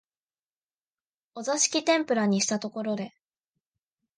[1.35, 3.13] お座敷天婦羅にしたところで、